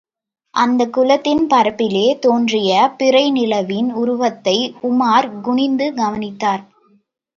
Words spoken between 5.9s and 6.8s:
கவனித்தான்.